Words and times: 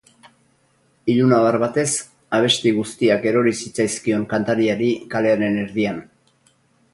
Ilunabar 1.13 1.57
batez 1.63 1.91
abesti 2.37 2.71
guztiak 2.77 3.27
erori 3.33 3.53
zitzaizkion 3.67 4.25
kantariari 4.33 4.89
kalearen 5.13 5.61
erdian. 5.67 6.03